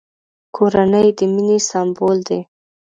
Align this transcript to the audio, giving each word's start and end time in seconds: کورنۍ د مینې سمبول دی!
کورنۍ 0.55 1.07
د 1.17 1.19
مینې 1.33 1.57
سمبول 1.69 2.17
دی! 2.27 2.39